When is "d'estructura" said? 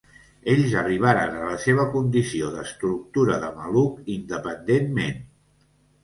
2.55-3.35